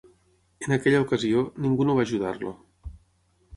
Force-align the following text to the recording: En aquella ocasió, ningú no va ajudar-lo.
En 0.67 0.73
aquella 0.77 1.01
ocasió, 1.03 1.45
ningú 1.67 1.87
no 1.89 1.99
va 2.01 2.09
ajudar-lo. 2.11 2.57